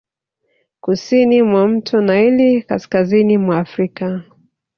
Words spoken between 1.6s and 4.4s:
mto Naili kaskazini mwa Afrika